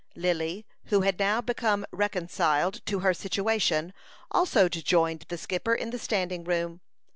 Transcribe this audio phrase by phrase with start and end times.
[0.15, 3.93] Lily, who had now become reconciled to her situation,
[4.31, 6.81] also joined the skipper in the standing room.